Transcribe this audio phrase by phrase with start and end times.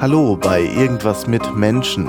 [0.00, 2.08] Hallo bei Irgendwas mit Menschen,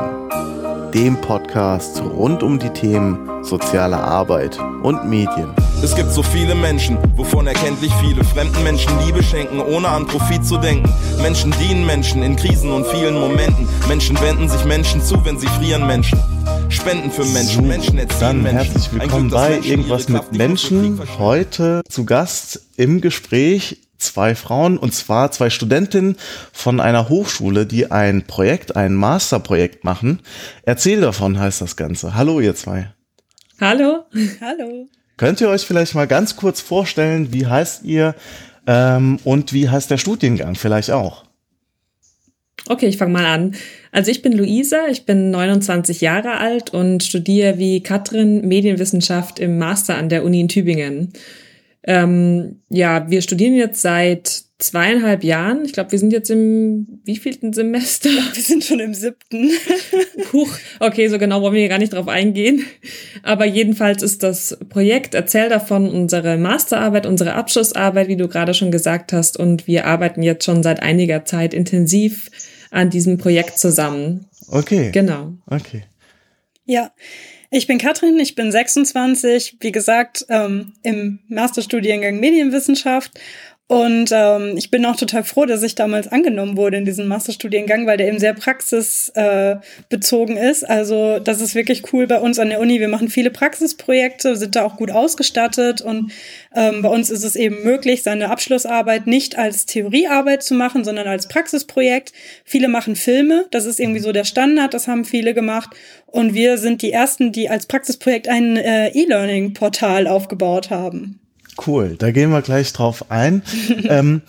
[0.94, 5.54] dem Podcast rund um die Themen soziale Arbeit und Medien.
[5.84, 10.46] Es gibt so viele Menschen, wovon erkenntlich viele fremden Menschen Liebe schenken, ohne an Profit
[10.46, 10.90] zu denken.
[11.22, 13.68] Menschen dienen Menschen in Krisen und vielen Momenten.
[13.90, 16.18] Menschen wenden sich Menschen zu, wenn sie frieren Menschen.
[16.70, 18.58] Spenden für Menschen, So, Menschen erziehen Dann Menschen.
[18.58, 21.02] herzlich willkommen Glück, bei Menschen Irgendwas mit Menschen.
[21.20, 26.18] Heute zu Gast im Gespräch zwei Frauen und zwar zwei Studentinnen
[26.52, 30.20] von einer Hochschule, die ein Projekt, ein Masterprojekt machen.
[30.64, 32.16] Erzähl davon heißt das Ganze.
[32.16, 32.94] Hallo ihr zwei.
[33.60, 34.06] Hallo.
[34.42, 34.88] Hallo.
[35.18, 38.16] Könnt ihr euch vielleicht mal ganz kurz vorstellen, wie heißt ihr
[38.66, 41.26] ähm, und wie heißt der Studiengang vielleicht auch?
[42.68, 43.56] Okay, ich fange mal an.
[43.92, 49.58] Also ich bin Luisa, ich bin 29 Jahre alt und studiere wie Katrin Medienwissenschaft im
[49.58, 51.14] Master an der Uni in Tübingen.
[51.84, 55.66] Ähm, ja, wir studieren jetzt seit zweieinhalb Jahren.
[55.66, 58.10] Ich glaube, wir sind jetzt im wievielten Semester?
[58.34, 59.50] Wir sind schon im siebten.
[60.34, 62.66] Huch, okay, so genau wollen wir hier gar nicht drauf eingehen.
[63.24, 68.72] Aber jedenfalls ist das Projekt Erzähl davon unsere Masterarbeit, unsere Abschlussarbeit, wie du gerade schon
[68.72, 69.38] gesagt hast.
[69.38, 72.30] Und wir arbeiten jetzt schon seit einiger Zeit intensiv
[72.70, 74.28] an diesem Projekt zusammen.
[74.48, 74.92] Okay.
[74.92, 75.34] Genau.
[75.48, 75.84] Okay.
[76.66, 76.92] Ja,
[77.52, 83.12] ich bin Katrin, ich bin 26, wie gesagt, ähm, im Masterstudiengang Medienwissenschaft.
[83.72, 87.88] Und ähm, ich bin auch total froh, dass ich damals angenommen wurde in diesen Masterstudiengang,
[87.88, 90.70] weil der eben sehr praxisbezogen äh, ist.
[90.70, 92.82] Also das ist wirklich cool bei uns an der Uni.
[92.82, 96.12] Wir machen viele Praxisprojekte, sind da auch gut ausgestattet und
[96.54, 101.08] ähm, bei uns ist es eben möglich, seine Abschlussarbeit nicht als Theoriearbeit zu machen, sondern
[101.08, 102.12] als Praxisprojekt.
[102.44, 105.70] Viele machen Filme, das ist irgendwie so der Standard, das haben viele gemacht.
[106.12, 111.20] Und wir sind die Ersten, die als Praxisprojekt ein äh, E-Learning-Portal aufgebaut haben.
[111.66, 113.44] Cool, da gehen wir gleich drauf ein.
[113.90, 114.22] ähm,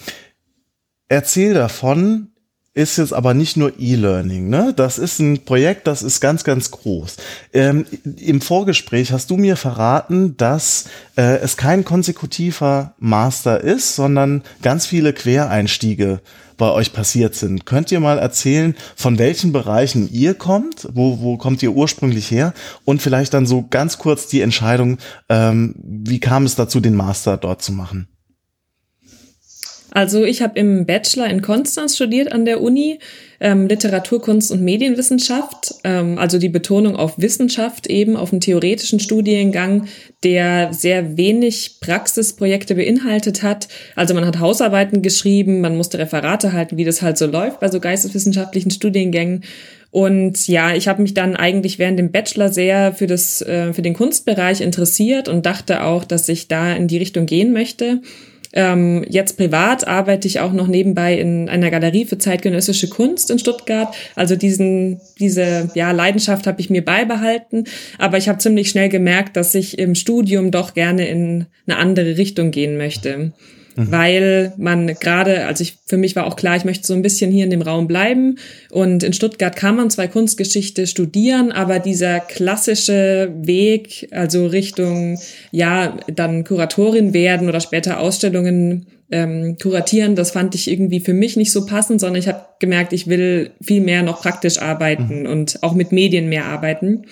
[1.08, 2.31] erzähl davon,
[2.74, 4.72] ist jetzt aber nicht nur E-Learning, ne?
[4.74, 7.16] Das ist ein Projekt, das ist ganz, ganz groß.
[7.52, 7.84] Ähm,
[8.16, 14.86] Im Vorgespräch hast du mir verraten, dass äh, es kein konsekutiver Master ist, sondern ganz
[14.86, 16.20] viele Quereinstiege
[16.56, 17.66] bei euch passiert sind.
[17.66, 20.88] Könnt ihr mal erzählen, von welchen Bereichen ihr kommt?
[20.94, 22.55] Wo, wo kommt ihr ursprünglich her?
[22.84, 27.36] Und vielleicht dann so ganz kurz die Entscheidung, ähm, wie kam es dazu, den Master
[27.36, 28.08] dort zu machen?
[29.95, 32.98] Also ich habe im Bachelor in Konstanz studiert an der Uni,
[33.41, 39.01] ähm, Literatur, Kunst und Medienwissenschaft, ähm, also die Betonung auf Wissenschaft eben, auf einen theoretischen
[39.01, 39.86] Studiengang,
[40.25, 43.69] der sehr wenig Praxisprojekte beinhaltet hat.
[43.95, 47.69] Also man hat Hausarbeiten geschrieben, man musste Referate halten, wie das halt so läuft bei
[47.69, 49.45] so geisteswissenschaftlichen Studiengängen.
[49.91, 53.83] Und ja, ich habe mich dann eigentlich während dem Bachelor sehr für das äh, für
[53.83, 58.01] den Kunstbereich interessiert und dachte auch, dass ich da in die Richtung gehen möchte.
[58.52, 63.39] Ähm, jetzt privat arbeite ich auch noch nebenbei in einer Galerie für zeitgenössische Kunst in
[63.39, 63.95] Stuttgart.
[64.14, 67.64] Also diesen, diese ja, Leidenschaft habe ich mir beibehalten.
[67.98, 72.18] Aber ich habe ziemlich schnell gemerkt, dass ich im Studium doch gerne in eine andere
[72.18, 73.33] Richtung gehen möchte.
[73.77, 77.30] Weil man gerade, also ich, für mich war auch klar, ich möchte so ein bisschen
[77.30, 78.38] hier in dem Raum bleiben.
[78.70, 85.18] Und in Stuttgart kann man zwar Kunstgeschichte studieren, aber dieser klassische Weg, also Richtung,
[85.50, 91.36] ja, dann Kuratorin werden oder später Ausstellungen ähm, kuratieren, das fand ich irgendwie für mich
[91.36, 95.62] nicht so passend, sondern ich habe gemerkt, ich will viel mehr noch praktisch arbeiten und
[95.62, 97.05] auch mit Medien mehr arbeiten.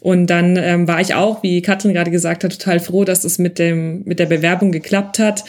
[0.00, 3.38] Und dann ähm, war ich auch, wie Katrin gerade gesagt hat, total froh, dass es
[3.38, 5.44] mit dem mit der Bewerbung geklappt hat.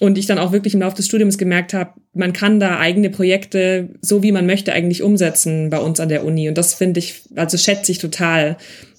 [0.00, 3.10] Und ich dann auch wirklich im Laufe des Studiums gemerkt habe, man kann da eigene
[3.10, 6.48] Projekte so wie man möchte eigentlich umsetzen bei uns an der Uni.
[6.48, 8.56] Und das finde ich, also schätze ich total.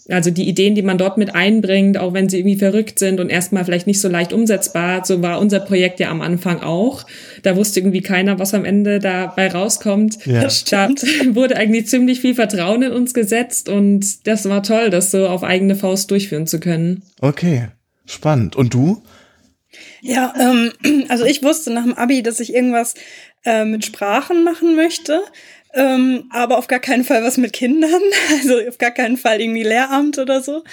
[0.07, 3.29] Also die Ideen, die man dort mit einbringt, auch wenn sie irgendwie verrückt sind und
[3.29, 7.05] erstmal vielleicht nicht so leicht umsetzbar, so war unser Projekt ja am Anfang auch.
[7.41, 10.25] Da wusste irgendwie keiner, was am Ende dabei rauskommt.
[10.25, 10.47] Ja.
[10.69, 10.89] Da
[11.33, 15.43] wurde eigentlich ziemlich viel Vertrauen in uns gesetzt und das war toll, das so auf
[15.43, 17.03] eigene Faust durchführen zu können.
[17.21, 17.67] Okay,
[18.05, 18.55] spannend.
[18.55, 19.01] Und du?
[20.07, 20.71] Ja, ähm,
[21.09, 22.93] also ich wusste nach dem Abi, dass ich irgendwas
[23.43, 25.21] äh, mit Sprachen machen möchte,
[25.73, 28.01] ähm, aber auf gar keinen Fall was mit Kindern,
[28.31, 30.63] also auf gar keinen Fall irgendwie Lehramt oder so.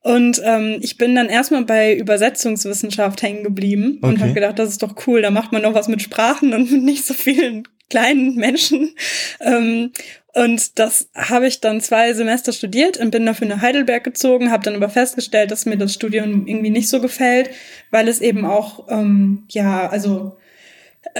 [0.00, 4.20] Und ähm, ich bin dann erstmal bei Übersetzungswissenschaft hängen geblieben und Okay.
[4.22, 6.82] habe gedacht, das ist doch cool, da macht man noch was mit Sprachen und mit
[6.84, 8.94] nicht so vielen kleinen Menschen.
[9.40, 9.92] Ähm,
[10.34, 14.62] und das habe ich dann zwei Semester studiert und bin dafür nach Heidelberg gezogen, habe
[14.62, 17.50] dann aber festgestellt, dass mir das Studium irgendwie nicht so gefällt,
[17.90, 20.36] weil es eben auch, ähm, ja, also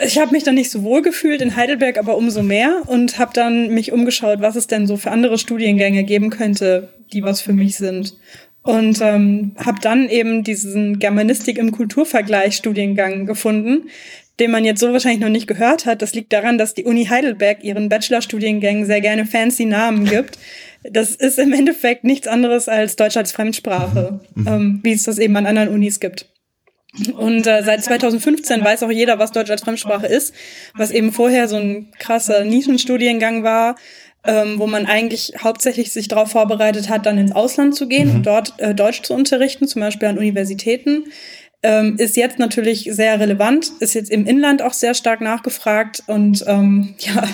[0.05, 3.33] ich habe mich dann nicht so wohl gefühlt in Heidelberg, aber umso mehr und habe
[3.33, 7.53] dann mich umgeschaut, was es denn so für andere Studiengänge geben könnte, die was für
[7.53, 8.17] mich sind.
[8.63, 13.89] Und ähm, habe dann eben diesen Germanistik im Kulturvergleich Studiengang gefunden,
[14.41, 16.03] den man jetzt so wahrscheinlich noch nicht gehört hat.
[16.03, 20.39] Das liegt daran, dass die Uni Heidelberg ihren Bachelorstudiengängen sehr gerne fancy Namen gibt.
[20.85, 24.47] Das ist im Endeffekt nichts anderes als Deutsch als Fremdsprache, mhm.
[24.47, 26.27] ähm, wie es das eben an anderen Unis gibt.
[27.17, 30.35] Und äh, seit 2015 weiß auch jeder, was Deutsch als Fremdsprache ist,
[30.75, 33.77] was eben vorher so ein krasser Nischenstudiengang war,
[34.25, 38.17] ähm, wo man eigentlich hauptsächlich sich darauf vorbereitet hat, dann ins Ausland zu gehen mhm.
[38.17, 41.05] und dort äh, Deutsch zu unterrichten, zum Beispiel an Universitäten
[41.65, 46.45] ähm, ist jetzt natürlich sehr relevant, ist jetzt im Inland auch sehr stark nachgefragt und
[46.47, 47.25] ähm, ja,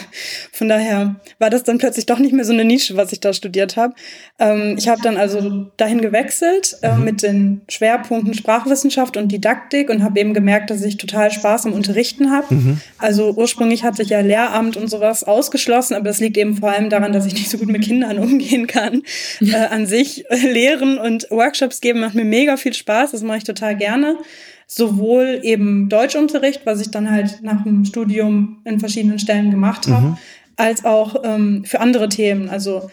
[0.50, 3.34] von daher war das dann plötzlich doch nicht mehr so eine Nische, was ich da
[3.34, 3.94] studiert habe.
[4.38, 7.04] Ähm, ich habe dann also dahin gewechselt äh, mhm.
[7.04, 11.74] mit den Schwerpunkten Sprachwissenschaft und Didaktik und habe eben gemerkt, dass ich total Spaß am
[11.74, 12.54] Unterrichten habe.
[12.54, 12.80] Mhm.
[12.96, 16.88] Also ursprünglich hatte ich ja Lehramt und sowas ausgeschlossen, aber das liegt eben vor allem
[16.88, 19.02] daran, dass ich nicht so gut mit Kindern umgehen kann.
[19.40, 23.38] Äh, an sich äh, lehren und Workshops geben macht mir mega viel Spaß, das mache
[23.38, 24.13] ich total gerne
[24.66, 30.06] sowohl eben Deutschunterricht, was ich dann halt nach dem Studium in verschiedenen Stellen gemacht habe,
[30.06, 30.16] mhm.
[30.56, 32.48] als auch ähm, für andere Themen.
[32.48, 32.90] Also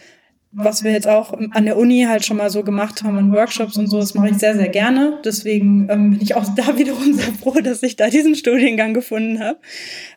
[0.53, 3.77] was wir jetzt auch an der Uni halt schon mal so gemacht haben in Workshops
[3.77, 5.19] und so, das mache ich sehr, sehr gerne.
[5.23, 9.39] Deswegen ähm, bin ich auch da wiederum sehr froh, dass ich da diesen Studiengang gefunden
[9.39, 9.59] habe.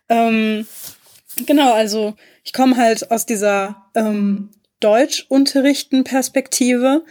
[0.08, 0.66] Ähm,
[1.46, 7.04] genau, also ich komme halt aus dieser ähm, Deutschunterrichten-Perspektive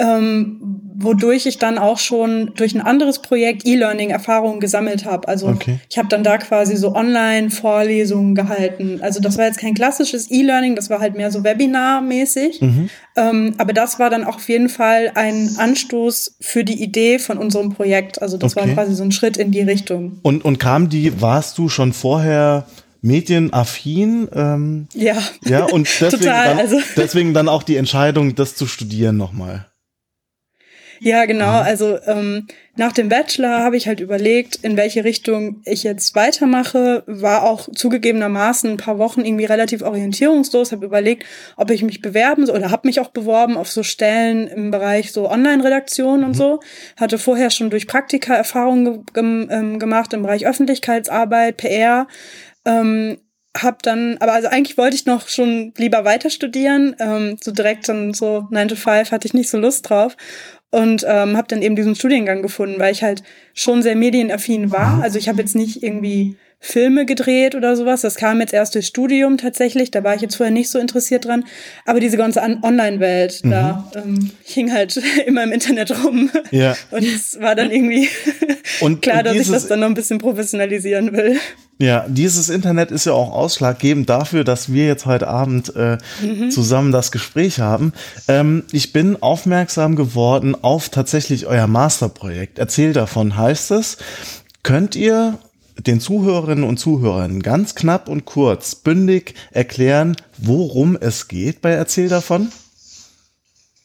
[0.00, 0.56] ähm,
[0.96, 5.28] wodurch ich dann auch schon durch ein anderes Projekt E-Learning-Erfahrungen gesammelt habe.
[5.28, 5.78] Also okay.
[5.88, 9.00] ich habe dann da quasi so Online-Vorlesungen gehalten.
[9.02, 12.60] Also das war jetzt kein klassisches E-Learning, das war halt mehr so Webinar-mäßig.
[12.60, 12.90] Mhm.
[13.16, 17.38] Ähm, aber das war dann auch auf jeden Fall ein Anstoß für die Idee von
[17.38, 18.22] unserem Projekt.
[18.22, 18.68] Also das okay.
[18.68, 20.18] war quasi so ein Schritt in die Richtung.
[20.22, 22.66] Und, und kam die, warst du schon vorher
[23.02, 24.28] medienaffin.
[24.32, 25.16] Ähm, ja.
[25.44, 26.78] Ja, und deswegen, Total, dann, also.
[26.96, 29.66] deswegen dann auch die Entscheidung, das zu studieren nochmal.
[31.02, 31.60] Ja, genau.
[31.60, 37.04] Also ähm, nach dem Bachelor habe ich halt überlegt, in welche Richtung ich jetzt weitermache.
[37.06, 40.72] War auch zugegebenermaßen ein paar Wochen irgendwie relativ orientierungslos.
[40.72, 41.24] Habe überlegt,
[41.56, 45.10] ob ich mich bewerben soll oder habe mich auch beworben auf so Stellen im Bereich
[45.12, 46.34] so Online-Redaktion und mhm.
[46.34, 46.60] so.
[46.96, 52.08] Hatte vorher schon durch Praktika Erfahrungen ge ähm, gemacht im Bereich Öffentlichkeitsarbeit, PR.
[52.64, 53.18] Ähm,
[53.56, 56.94] hab dann, aber also eigentlich wollte ich noch schon lieber weiter studieren.
[57.00, 60.16] Ähm, so direkt dann so 9 to 5 hatte ich nicht so Lust drauf
[60.70, 63.22] und ähm, habe dann eben diesen Studiengang gefunden, weil ich halt
[63.54, 65.02] schon sehr medienaffin war.
[65.02, 68.02] Also ich habe jetzt nicht irgendwie Filme gedreht oder sowas.
[68.02, 69.90] Das kam jetzt erst durchs Studium tatsächlich.
[69.90, 71.44] Da war ich jetzt vorher nicht so interessiert dran.
[71.86, 73.50] Aber diese ganze Online-Welt, mhm.
[73.50, 74.96] da ähm, hing halt
[75.26, 76.30] immer im Internet rum.
[76.50, 76.76] Ja.
[76.90, 78.08] Und es war dann irgendwie
[78.80, 81.40] und, klar, und dass ich das dann noch ein bisschen professionalisieren will.
[81.80, 86.50] Ja, dieses Internet ist ja auch ausschlaggebend dafür, dass wir jetzt heute Abend äh, mhm.
[86.50, 87.94] zusammen das Gespräch haben.
[88.28, 92.58] Ähm, ich bin aufmerksam geworden auf tatsächlich euer Masterprojekt.
[92.58, 93.96] Erzähl davon heißt es.
[94.62, 95.38] Könnt ihr
[95.78, 102.10] den Zuhörerinnen und Zuhörern ganz knapp und kurz, bündig erklären, worum es geht bei Erzähl
[102.10, 102.52] davon?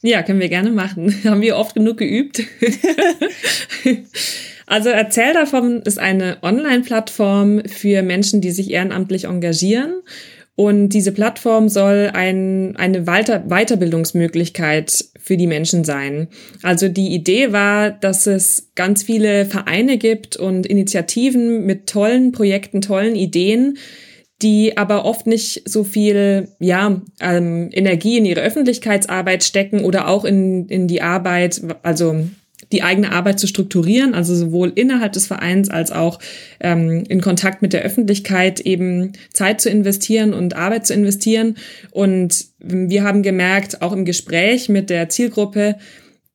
[0.06, 1.14] Ja, können wir gerne machen.
[1.24, 2.44] Haben wir oft genug geübt.
[4.68, 10.02] also Erzähl davon ist eine Online-Plattform für Menschen, die sich ehrenamtlich engagieren
[10.56, 16.30] und diese Plattform soll ein, eine Weiter Weiterbildungsmöglichkeit für die Menschen sein.
[16.64, 22.82] Also die Idee war, dass es ganz viele Vereine gibt und Initiativen mit tollen Projekten,
[22.82, 23.78] tollen Ideen,
[24.42, 30.26] die aber oft nicht so viel ja, ähm, Energie in ihre Öffentlichkeitsarbeit stecken oder auch
[30.26, 32.26] in, in die Arbeit, also
[32.72, 36.20] die eigene Arbeit zu strukturieren, also sowohl innerhalb des Vereins als auch
[36.60, 41.56] ähm, in Kontakt mit der Öffentlichkeit eben Zeit zu investieren und Arbeit zu investieren.
[41.92, 45.78] Und wir haben gemerkt, auch im Gespräch mit der Zielgruppe,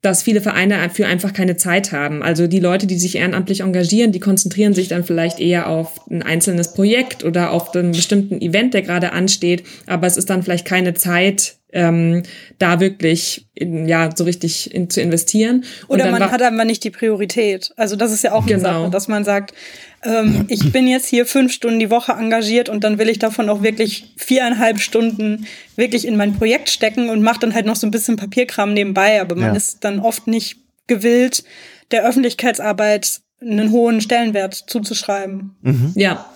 [0.03, 2.23] dass viele Vereine dafür einfach keine Zeit haben.
[2.23, 6.23] Also die Leute, die sich ehrenamtlich engagieren, die konzentrieren sich dann vielleicht eher auf ein
[6.23, 10.67] einzelnes Projekt oder auf einen bestimmten Event, der gerade ansteht, aber es ist dann vielleicht
[10.67, 12.23] keine Zeit, ähm,
[12.59, 15.65] da wirklich in, ja so richtig in, zu investieren.
[15.89, 17.73] Oder man hat aber nicht die Priorität.
[17.77, 18.83] Also das ist ja auch eine genau.
[18.83, 19.55] Sache, dass man sagt,
[20.03, 23.49] ähm, ich bin jetzt hier fünf Stunden die Woche engagiert und dann will ich davon
[23.49, 27.87] auch wirklich viereinhalb Stunden wirklich in mein Projekt stecken und mache dann halt noch so
[27.87, 29.21] ein bisschen Papierkram nebenbei.
[29.21, 29.57] Aber man ja.
[29.57, 31.45] ist dann oft nicht gewillt,
[31.91, 35.57] der Öffentlichkeitsarbeit einen hohen Stellenwert zuzuschreiben.
[35.63, 35.93] Mhm.
[35.97, 36.31] Ja,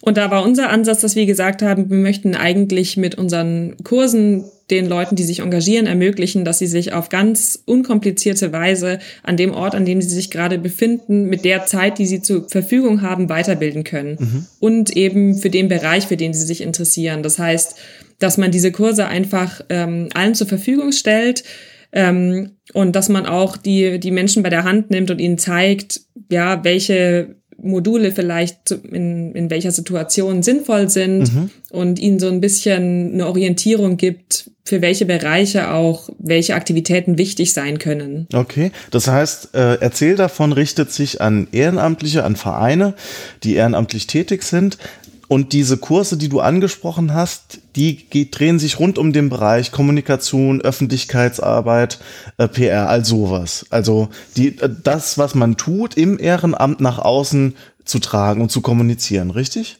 [0.00, 4.44] und da war unser Ansatz, dass wir gesagt haben, wir möchten eigentlich mit unseren Kursen
[4.70, 9.54] den Leuten, die sich engagieren, ermöglichen, dass sie sich auf ganz unkomplizierte Weise an dem
[9.54, 13.28] Ort, an dem sie sich gerade befinden, mit der Zeit, die sie zur Verfügung haben,
[13.30, 14.16] weiterbilden können.
[14.18, 14.46] Mhm.
[14.60, 17.22] Und eben für den Bereich, für den sie sich interessieren.
[17.22, 17.76] Das heißt,
[18.18, 21.44] dass man diese Kurse einfach ähm, allen zur Verfügung stellt,
[21.92, 26.02] ähm, und dass man auch die, die Menschen bei der Hand nimmt und ihnen zeigt,
[26.30, 31.50] ja, welche Module vielleicht in, in welcher Situation sinnvoll sind mhm.
[31.70, 37.52] und ihnen so ein bisschen eine Orientierung gibt, für welche Bereiche auch welche Aktivitäten wichtig
[37.52, 38.28] sein können.
[38.32, 42.94] Okay, das heißt, äh, Erzähl davon richtet sich an Ehrenamtliche, an Vereine,
[43.42, 44.78] die ehrenamtlich tätig sind.
[45.28, 50.60] Und diese Kurse, die du angesprochen hast, die drehen sich rund um den Bereich Kommunikation,
[50.60, 51.98] Öffentlichkeitsarbeit,
[52.36, 53.66] äh, PR, all sowas.
[53.70, 57.54] Also die, äh, das, was man tut, im Ehrenamt nach außen
[57.84, 59.78] zu tragen und zu kommunizieren, richtig?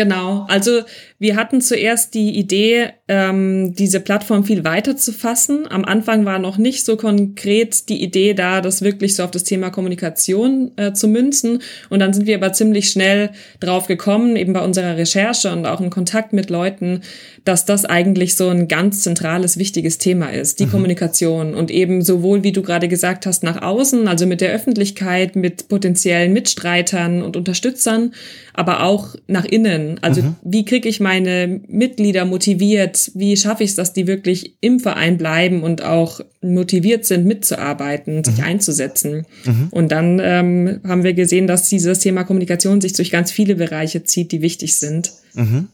[0.00, 0.80] Genau, also
[1.18, 5.66] wir hatten zuerst die Idee, ähm, diese Plattform viel weiter zu fassen.
[5.68, 9.44] Am Anfang war noch nicht so konkret die Idee da, das wirklich so auf das
[9.44, 11.58] Thema Kommunikation äh, zu münzen.
[11.90, 15.82] Und dann sind wir aber ziemlich schnell drauf gekommen, eben bei unserer Recherche und auch
[15.82, 17.02] im Kontakt mit Leuten,
[17.44, 20.70] dass das eigentlich so ein ganz zentrales, wichtiges Thema ist, die mhm.
[20.70, 21.54] Kommunikation.
[21.54, 25.68] Und eben sowohl, wie du gerade gesagt hast, nach außen, also mit der Öffentlichkeit, mit
[25.68, 28.14] potenziellen Mitstreitern und Unterstützern,
[28.54, 29.89] aber auch nach innen.
[30.02, 30.36] Also mhm.
[30.42, 33.10] wie kriege ich meine Mitglieder motiviert?
[33.14, 38.24] Wie schaffe ich es, dass die wirklich im Verein bleiben und auch motiviert sind, mitzuarbeiten,
[38.24, 38.44] sich mhm.
[38.44, 39.26] einzusetzen?
[39.44, 39.68] Mhm.
[39.70, 44.04] Und dann ähm, haben wir gesehen, dass dieses Thema Kommunikation sich durch ganz viele Bereiche
[44.04, 45.12] zieht, die wichtig sind.
[45.34, 45.68] Mhm.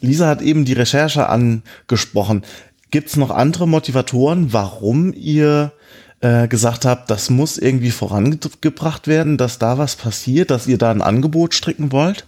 [0.00, 2.42] Lisa hat eben die Recherche angesprochen.
[2.90, 5.72] Gibt es noch andere Motivatoren, warum ihr
[6.20, 10.90] äh, gesagt habt, das muss irgendwie vorangebracht werden, dass da was passiert, dass ihr da
[10.90, 12.26] ein Angebot stricken wollt?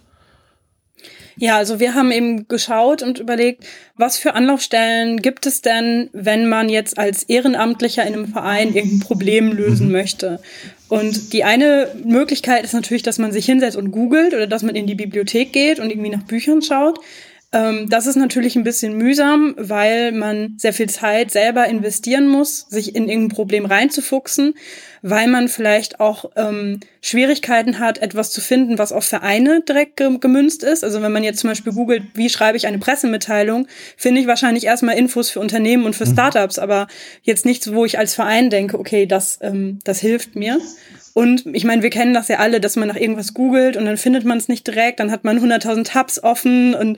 [1.38, 3.64] Ja, also wir haben eben geschaut und überlegt,
[3.96, 9.00] was für Anlaufstellen gibt es denn, wenn man jetzt als Ehrenamtlicher in einem Verein irgendein
[9.00, 9.92] Problem lösen mhm.
[9.92, 10.40] möchte.
[10.88, 14.74] Und die eine Möglichkeit ist natürlich, dass man sich hinsetzt und googelt oder dass man
[14.74, 16.98] in die Bibliothek geht und irgendwie nach Büchern schaut.
[17.52, 22.66] Ähm, das ist natürlich ein bisschen mühsam, weil man sehr viel Zeit selber investieren muss,
[22.68, 24.54] sich in irgendein Problem reinzufuchsen,
[25.02, 30.62] weil man vielleicht auch ähm, Schwierigkeiten hat, etwas zu finden, was auf Vereine direkt gemünzt
[30.62, 30.84] ist.
[30.84, 34.64] Also wenn man jetzt zum Beispiel googelt, wie schreibe ich eine Pressemitteilung, finde ich wahrscheinlich
[34.64, 36.12] erstmal Infos für Unternehmen und für mhm.
[36.12, 36.88] Startups, aber
[37.22, 40.58] jetzt nichts, wo ich als Verein denke, okay, das, ähm, das hilft mir.
[41.14, 43.96] Und ich meine, wir kennen das ja alle, dass man nach irgendwas googelt und dann
[43.96, 46.96] findet man es nicht direkt, dann hat man 100.000 Tabs offen und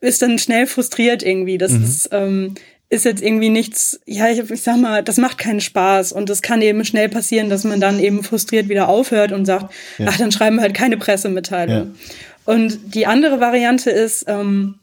[0.00, 1.56] ist dann schnell frustriert irgendwie.
[1.56, 1.84] Das mhm.
[1.84, 2.54] ist, ähm,
[2.90, 6.42] ist jetzt irgendwie nichts, ja, ich, ich sag mal, das macht keinen Spaß und es
[6.42, 10.06] kann eben schnell passieren, dass man dann eben frustriert wieder aufhört und sagt, ja.
[10.08, 11.76] ach, dann schreiben wir halt keine Pressemitteilung.
[11.76, 11.86] Ja.
[12.52, 14.74] Und die andere Variante ist, ähm,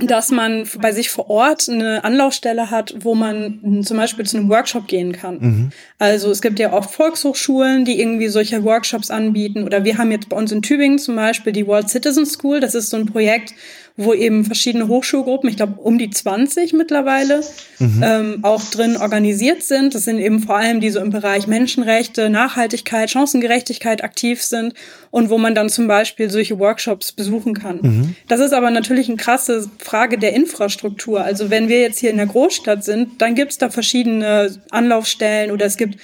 [0.00, 4.48] dass man bei sich vor Ort eine Anlaufstelle hat, wo man zum Beispiel zu einem
[4.48, 5.38] Workshop gehen kann.
[5.40, 5.70] Mhm.
[5.98, 9.64] Also es gibt ja oft Volkshochschulen, die irgendwie solche Workshops anbieten.
[9.64, 12.60] Oder wir haben jetzt bei uns in Tübingen zum Beispiel die World Citizen School.
[12.60, 13.54] Das ist so ein Projekt,
[14.00, 17.42] wo eben verschiedene Hochschulgruppen, ich glaube um die 20 mittlerweile,
[17.80, 18.02] mhm.
[18.02, 19.92] ähm, auch drin organisiert sind.
[19.92, 24.74] Das sind eben vor allem die so im Bereich Menschenrechte, Nachhaltigkeit, Chancengerechtigkeit aktiv sind
[25.10, 27.80] und wo man dann zum Beispiel solche Workshops besuchen kann.
[27.82, 28.16] Mhm.
[28.28, 31.24] Das ist aber natürlich eine krasse Frage der Infrastruktur.
[31.24, 35.50] Also wenn wir jetzt hier in der Großstadt sind, dann gibt es da verschiedene Anlaufstellen
[35.50, 35.98] oder es gibt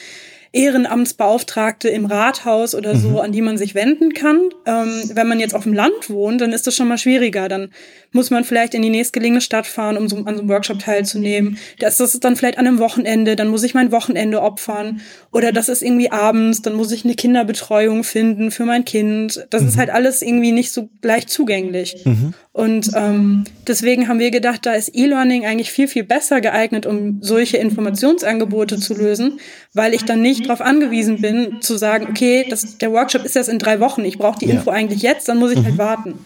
[0.54, 3.18] Ehrenamtsbeauftragte im Rathaus oder so, mhm.
[3.18, 4.40] an die man sich wenden kann.
[4.66, 7.49] Ähm, wenn man jetzt auf dem Land wohnt, dann ist das schon mal schwieriger.
[7.49, 7.70] Dann
[8.14, 11.59] muss man vielleicht in die nächstgelegene Stadt fahren, um so, an so einem Workshop teilzunehmen.
[11.80, 15.00] Das ist dann vielleicht an einem Wochenende, dann muss ich mein Wochenende opfern.
[15.33, 19.44] Oder das ist irgendwie abends, dann muss ich eine Kinderbetreuung finden für mein Kind.
[19.50, 19.68] Das mhm.
[19.68, 22.02] ist halt alles irgendwie nicht so leicht zugänglich.
[22.04, 22.35] Mhm.
[22.52, 27.18] Und ähm, deswegen haben wir gedacht, da ist E-Learning eigentlich viel, viel besser geeignet, um
[27.21, 29.40] solche Informationsangebote zu lösen,
[29.73, 33.49] weil ich dann nicht darauf angewiesen bin, zu sagen, okay, das, der Workshop ist erst
[33.49, 34.54] in drei Wochen, ich brauche die ja.
[34.54, 35.78] Info eigentlich jetzt, dann muss ich halt mhm.
[35.78, 36.18] halt warten.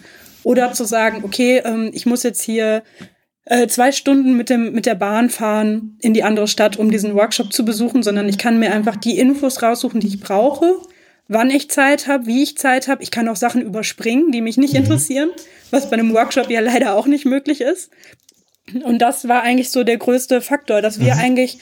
[0.43, 2.83] Oder zu sagen, okay, ähm, ich muss jetzt hier
[3.45, 7.15] äh, zwei Stunden mit, dem, mit der Bahn fahren in die andere Stadt, um diesen
[7.15, 10.81] Workshop zu besuchen, sondern ich kann mir einfach die Infos raussuchen, die ich brauche
[11.29, 13.03] wann ich Zeit habe, wie ich Zeit habe.
[13.03, 14.81] Ich kann auch Sachen überspringen, die mich nicht mhm.
[14.81, 15.31] interessieren,
[15.71, 17.91] was bei einem Workshop ja leider auch nicht möglich ist.
[18.83, 21.21] Und das war eigentlich so der größte Faktor, dass wir mhm.
[21.21, 21.59] eigentlich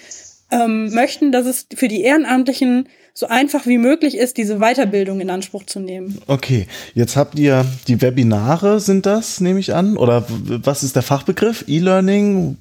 [0.51, 5.31] ähm, möchten, dass es für die Ehrenamtlichen so einfach wie möglich ist, diese Weiterbildung in
[5.31, 6.21] Anspruch zu nehmen.
[6.27, 9.97] Okay, jetzt habt ihr die Webinare, sind das, nehme ich an?
[9.97, 11.65] Oder was ist der Fachbegriff?
[11.67, 12.59] E-Learning?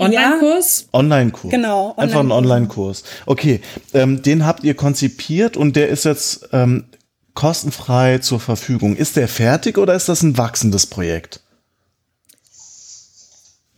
[0.00, 0.88] Online-Kurs?
[0.92, 1.52] Online-Kurs.
[1.52, 1.90] Genau.
[1.90, 3.04] Online Einfach ein Online-Kurs.
[3.24, 3.60] Okay,
[3.94, 6.86] ähm, den habt ihr konzipiert und der ist jetzt ähm,
[7.34, 8.96] kostenfrei zur Verfügung.
[8.96, 11.38] Ist der fertig oder ist das ein wachsendes Projekt?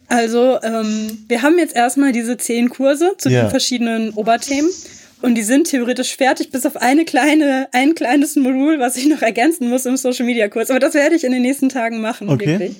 [0.09, 3.43] Also, ähm, wir haben jetzt erstmal diese zehn Kurse zu ja.
[3.43, 4.71] den verschiedenen Oberthemen.
[5.25, 9.23] Und die sind theoretisch fertig, bis auf eine kleine, ein kleines Modul, was ich noch
[9.23, 10.69] ergänzen muss im Social Media Kurs.
[10.69, 12.47] Aber das werde ich in den nächsten Tagen machen, okay.
[12.47, 12.77] wirklich.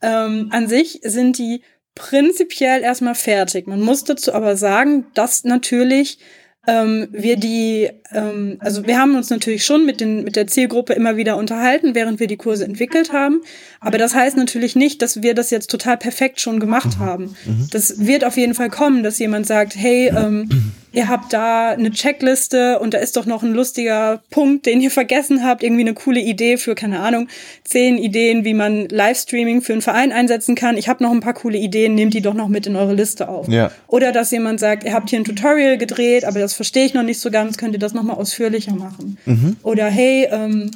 [0.00, 1.62] Ähm, an sich sind die
[1.96, 3.66] prinzipiell erstmal fertig.
[3.66, 6.20] Man muss dazu aber sagen, dass natürlich
[6.68, 10.92] ähm, wir die, ähm, also wir haben uns natürlich schon mit, den, mit der Zielgruppe
[10.92, 13.40] immer wieder unterhalten, während wir die Kurse entwickelt haben.
[13.80, 17.04] Aber das heißt natürlich nicht, dass wir das jetzt total perfekt schon gemacht mhm.
[17.04, 17.36] haben.
[17.44, 17.66] Mhm.
[17.72, 20.48] Das wird auf jeden Fall kommen, dass jemand sagt, hey, ähm,
[20.92, 24.90] ihr habt da eine Checkliste und da ist doch noch ein lustiger Punkt, den ihr
[24.90, 27.28] vergessen habt, irgendwie eine coole Idee für, keine Ahnung,
[27.64, 30.76] zehn Ideen, wie man Livestreaming für einen Verein einsetzen kann.
[30.76, 33.28] Ich habe noch ein paar coole Ideen, nehmt die doch noch mit in eure Liste
[33.28, 33.48] auf.
[33.48, 33.70] Ja.
[33.86, 37.02] Oder dass jemand sagt, ihr habt hier ein Tutorial gedreht, aber das verstehe ich noch
[37.02, 39.18] nicht so ganz, könnt ihr das nochmal ausführlicher machen.
[39.24, 39.56] Mhm.
[39.62, 40.70] Oder hey, ähm,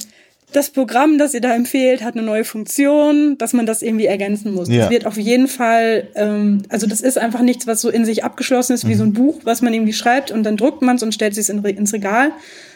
[0.53, 4.55] das Programm, das ihr da empfehlt, hat eine neue Funktion, dass man das irgendwie ergänzen
[4.55, 4.69] muss.
[4.69, 4.83] Ja.
[4.83, 8.25] Das wird auf jeden Fall, ähm, also das ist einfach nichts, was so in sich
[8.25, 8.99] abgeschlossen ist, wie mhm.
[8.99, 11.49] so ein Buch, was man irgendwie schreibt und dann druckt man es und stellt es
[11.49, 12.31] in, ins Regal,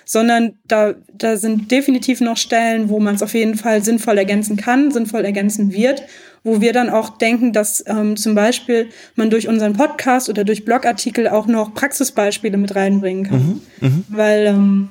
[0.05, 4.57] sondern da, da sind definitiv noch Stellen, wo man es auf jeden Fall sinnvoll ergänzen
[4.57, 6.03] kann, sinnvoll ergänzen wird,
[6.43, 10.65] wo wir dann auch denken, dass ähm, zum Beispiel man durch unseren Podcast oder durch
[10.65, 13.63] Blogartikel auch noch Praxisbeispiele mit reinbringen kann.
[13.81, 13.89] Mhm.
[13.89, 14.05] Mhm.
[14.09, 14.89] Weil ähm,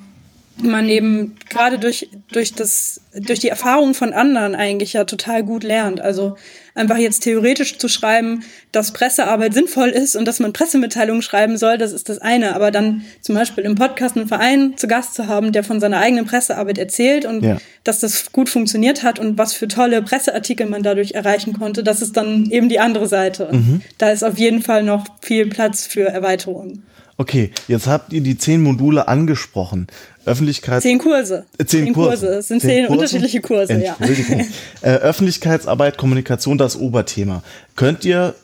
[0.63, 5.63] man eben gerade durch, durch, das, durch die Erfahrung von anderen eigentlich ja total gut
[5.63, 6.01] lernt.
[6.01, 6.36] Also
[6.75, 11.78] einfach jetzt theoretisch zu schreiben, dass Pressearbeit sinnvoll ist und dass man Pressemitteilungen schreiben soll,
[11.78, 12.56] das ist das eine.
[12.56, 16.00] Aber dann zum Beispiel im Podcast einen Verein zu Gast zu haben, der von seiner
[16.00, 17.58] eigenen Pressearbeit erzählt und ja.
[17.84, 22.01] dass das gut funktioniert hat und was für tolle Presseartikel man dadurch erreichen konnte, das
[22.01, 23.50] ist dann eben die andere Seite.
[23.51, 23.82] Mhm.
[23.98, 26.84] Da ist auf jeden Fall noch viel Platz für Erweiterungen.
[27.20, 29.88] Okay, jetzt habt ihr die zehn Module angesprochen.
[30.24, 30.82] Öffentlichkeit.
[30.82, 31.46] Zehn Kurse.
[31.58, 32.28] Äh, zehn, zehn Kurse.
[32.28, 32.40] Kurse.
[32.40, 32.94] Es sind zehn, zehn Kurse.
[32.94, 33.98] unterschiedliche Kurse, ja.
[34.82, 37.44] äh, Öffentlichkeitsarbeit, Kommunikation, das Oberthema.
[37.76, 38.36] Könnt ihr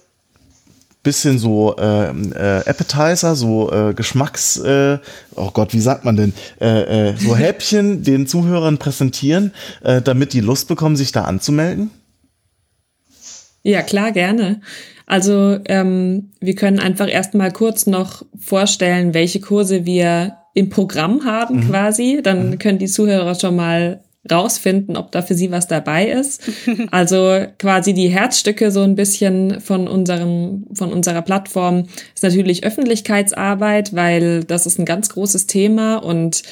[1.04, 4.98] bisschen so äh, äh, Appetizer, so äh, Geschmacks, äh,
[5.36, 9.54] oh Gott, wie sagt man denn, äh, äh, so Häppchen den Zuhörern präsentieren,
[9.84, 11.92] äh, damit die Lust bekommen, sich da anzumelden?
[13.66, 14.62] Ja, klar, gerne.
[15.08, 21.58] Also ähm, wir können einfach erstmal kurz noch vorstellen, welche Kurse wir im Programm haben
[21.58, 21.70] mhm.
[21.70, 22.20] quasi.
[22.24, 22.60] Dann mhm.
[22.60, 26.44] können die Zuhörer schon mal rausfinden, ob da für sie was dabei ist.
[26.92, 33.96] Also quasi die Herzstücke so ein bisschen von unserem, von unserer Plattform ist natürlich Öffentlichkeitsarbeit,
[33.96, 36.44] weil das ist ein ganz großes Thema und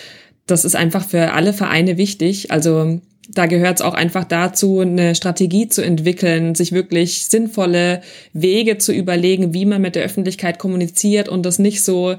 [0.47, 2.51] das ist einfach für alle Vereine wichtig.
[2.51, 8.01] Also da gehört es auch einfach dazu, eine Strategie zu entwickeln, sich wirklich sinnvolle
[8.33, 12.15] Wege zu überlegen, wie man mit der Öffentlichkeit kommuniziert und das nicht so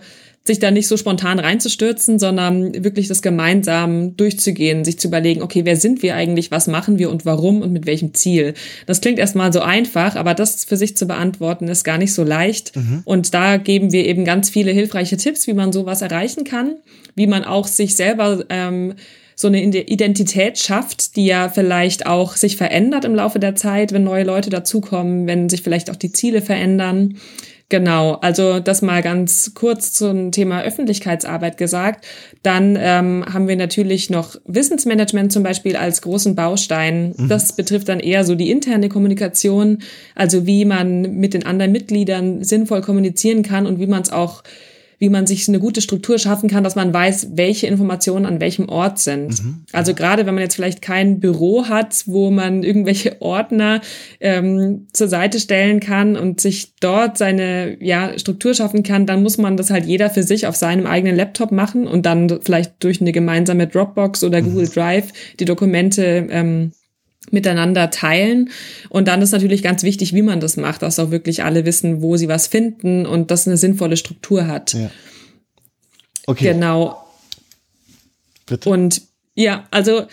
[0.46, 5.62] sich da nicht so spontan reinzustürzen, sondern wirklich das gemeinsam durchzugehen, sich zu überlegen, okay,
[5.64, 8.52] wer sind wir eigentlich, was machen wir und warum und mit welchem Ziel.
[8.84, 12.24] Das klingt erstmal so einfach, aber das für sich zu beantworten ist gar nicht so
[12.24, 12.76] leicht.
[12.76, 13.00] Mhm.
[13.06, 16.76] Und da geben wir eben ganz viele hilfreiche Tipps, wie man sowas erreichen kann,
[17.14, 18.96] wie man auch sich selber ähm,
[19.34, 24.04] so eine Identität schafft, die ja vielleicht auch sich verändert im Laufe der Zeit, wenn
[24.04, 27.16] neue Leute dazukommen, wenn sich vielleicht auch die Ziele verändern.
[27.70, 32.06] Genau, also das mal ganz kurz zum Thema Öffentlichkeitsarbeit gesagt.
[32.42, 37.14] Dann ähm, haben wir natürlich noch Wissensmanagement zum Beispiel als großen Baustein.
[37.16, 37.28] Mhm.
[37.28, 39.78] Das betrifft dann eher so die interne Kommunikation,
[40.14, 44.42] also wie man mit den anderen Mitgliedern sinnvoll kommunizieren kann und wie man es auch
[45.04, 48.70] wie man sich eine gute Struktur schaffen kann, dass man weiß, welche Informationen an welchem
[48.70, 49.44] Ort sind.
[49.44, 49.64] Mhm.
[49.70, 53.82] Also gerade wenn man jetzt vielleicht kein Büro hat, wo man irgendwelche Ordner
[54.18, 59.36] ähm, zur Seite stellen kann und sich dort seine ja, Struktur schaffen kann, dann muss
[59.36, 63.02] man das halt jeder für sich auf seinem eigenen Laptop machen und dann vielleicht durch
[63.02, 64.46] eine gemeinsame Dropbox oder mhm.
[64.46, 66.72] Google Drive die Dokumente ähm,
[67.30, 68.50] miteinander teilen.
[68.88, 72.02] Und dann ist natürlich ganz wichtig, wie man das macht, dass auch wirklich alle wissen,
[72.02, 74.74] wo sie was finden und das eine sinnvolle Struktur hat.
[74.74, 74.90] Ja.
[76.26, 76.52] Okay.
[76.52, 77.04] Genau.
[78.46, 78.68] Bitte.
[78.68, 79.02] Und
[79.34, 80.06] ja, also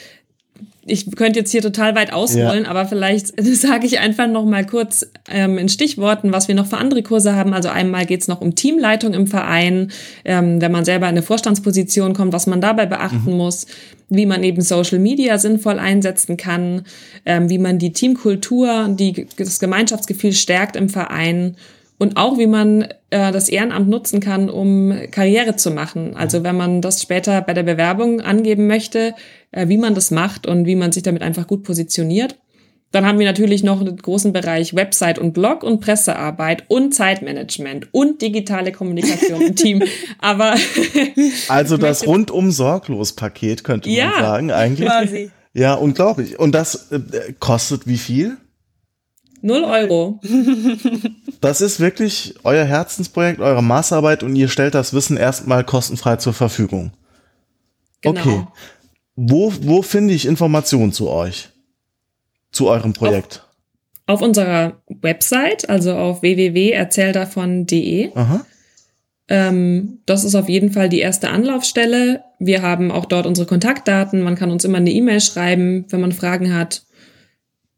[0.86, 2.70] ich könnte jetzt hier total weit ausholen, ja.
[2.70, 6.78] aber vielleicht sage ich einfach noch mal kurz ähm, in Stichworten, was wir noch für
[6.78, 7.54] andere Kurse haben.
[7.54, 9.92] Also einmal geht es noch um Teamleitung im Verein,
[10.26, 13.38] ähm, wenn man selber in eine Vorstandsposition kommt, was man dabei beachten mhm.
[13.38, 13.68] muss,
[14.10, 16.84] wie man eben Social Media sinnvoll einsetzen kann,
[17.26, 21.58] ähm, wie man die Teamkultur, die, das Gemeinschaftsgefühl stärkt im Verein
[22.00, 26.16] und auch wie man äh, das Ehrenamt nutzen kann, um Karriere zu machen.
[26.16, 29.14] Also wenn man das später bei der Bewerbung angeben möchte,
[29.52, 32.38] äh, wie man das macht und wie man sich damit einfach gut positioniert.
[32.92, 37.88] Dann haben wir natürlich noch einen großen Bereich Website und Blog und Pressearbeit und Zeitmanagement
[37.94, 39.82] und digitale Kommunikation im Team.
[40.20, 40.56] Aber
[41.48, 44.90] also das rundum sorglos Paket könnte man ja, sagen eigentlich.
[44.90, 45.32] Quasi.
[45.54, 46.38] Ja, unglaublich.
[46.38, 48.38] Und das äh, kostet wie viel?
[49.42, 50.20] Null Euro.
[51.42, 56.34] Das ist wirklich euer Herzensprojekt, eure Maßarbeit und ihr stellt das Wissen erstmal kostenfrei zur
[56.34, 56.92] Verfügung.
[58.02, 58.22] Genau.
[58.22, 58.46] Okay.
[59.16, 61.50] Wo, wo finde ich Informationen zu euch?
[62.52, 63.46] Zu eurem Projekt?
[64.06, 68.12] Auf, auf unserer Website, also auf www.erzähldavon.de.
[69.28, 72.22] Ähm, das ist auf jeden Fall die erste Anlaufstelle.
[72.40, 74.22] Wir haben auch dort unsere Kontaktdaten.
[74.22, 76.84] Man kann uns immer eine E-Mail schreiben, wenn man Fragen hat.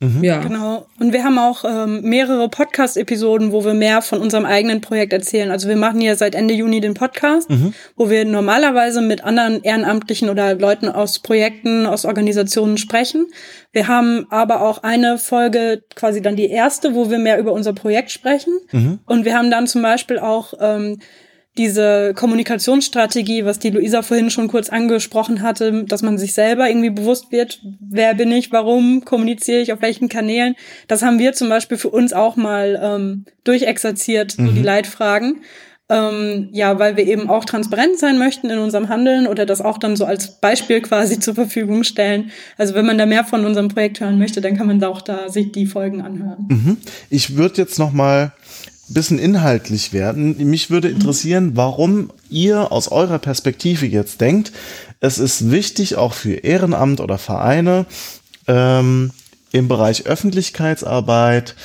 [0.03, 0.23] Mhm.
[0.23, 0.39] Ja.
[0.39, 0.85] Genau.
[0.99, 5.49] Und wir haben auch ähm, mehrere Podcast-Episoden, wo wir mehr von unserem eigenen Projekt erzählen.
[5.49, 7.73] Also wir machen ja seit Ende Juni den Podcast, mhm.
[7.95, 13.27] wo wir normalerweise mit anderen Ehrenamtlichen oder Leuten aus Projekten, aus Organisationen sprechen.
[13.71, 17.73] Wir haben aber auch eine Folge, quasi dann die erste, wo wir mehr über unser
[17.73, 18.53] Projekt sprechen.
[18.71, 18.99] Mhm.
[19.05, 20.99] Und wir haben dann zum Beispiel auch ähm,
[21.57, 26.89] diese Kommunikationsstrategie, was die Luisa vorhin schon kurz angesprochen hatte, dass man sich selber irgendwie
[26.89, 30.55] bewusst wird, wer bin ich, warum kommuniziere ich, auf welchen Kanälen.
[30.87, 34.47] Das haben wir zum Beispiel für uns auch mal ähm, durchexerziert, mhm.
[34.47, 34.63] so die.
[34.63, 35.41] Leitfragen.
[35.89, 39.77] Ähm, ja, weil wir eben auch transparent sein möchten in unserem Handeln oder das auch
[39.77, 42.31] dann so als Beispiel quasi zur Verfügung stellen.
[42.57, 45.01] Also wenn man da mehr von unserem Projekt hören möchte, dann kann man da auch
[45.01, 46.45] da sich die Folgen anhören.
[46.47, 46.77] Mhm.
[47.09, 48.31] Ich würde jetzt noch mal
[48.93, 50.37] bisschen inhaltlich werden.
[50.49, 54.51] Mich würde interessieren, warum ihr aus eurer Perspektive jetzt denkt,
[54.99, 57.85] es ist wichtig, auch für Ehrenamt oder Vereine
[58.47, 59.11] ähm,
[59.51, 61.55] im Bereich Öffentlichkeitsarbeit,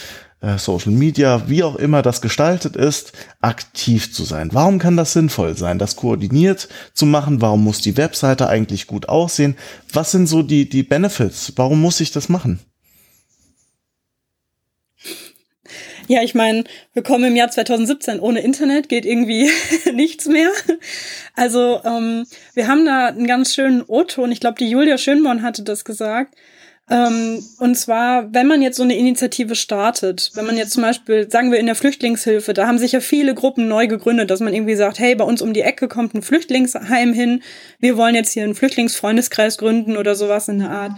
[0.41, 4.51] äh, Social Media, wie auch immer das gestaltet ist, aktiv zu sein.
[4.53, 7.41] Warum kann das sinnvoll sein, das koordiniert zu machen?
[7.41, 9.57] Warum muss die Webseite eigentlich gut aussehen?
[9.93, 11.53] Was sind so die, die Benefits?
[11.57, 12.61] Warum muss ich das machen?
[16.09, 19.51] Ja, ich meine, wir kommen im Jahr 2017 ohne Internet, geht irgendwie
[19.92, 20.51] nichts mehr.
[21.35, 24.33] Also ähm, wir haben da einen ganz schönen O-Ton.
[24.33, 26.35] Ich glaube, die Julia Schönborn hatte das gesagt.
[26.90, 31.31] Ähm, und zwar, wenn man jetzt so eine Initiative startet, wenn man jetzt zum Beispiel,
[31.31, 34.55] sagen wir in der Flüchtlingshilfe, da haben sich ja viele Gruppen neu gegründet, dass man
[34.55, 37.42] irgendwie sagt, hey, bei uns um die Ecke kommt ein Flüchtlingsheim hin,
[37.79, 40.92] wir wollen jetzt hier einen Flüchtlingsfreundeskreis gründen oder sowas in der Art